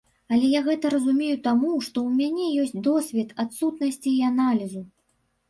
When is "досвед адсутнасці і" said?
2.89-4.27